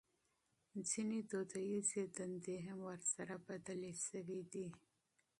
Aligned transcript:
ځينې 0.89 1.19
دوديزې 1.31 2.03
دندې 2.17 2.55
هم 2.65 2.79
ورسره 2.89 3.33
بدلې 3.47 3.93
شوې 4.05 4.39
دي. 4.51 4.67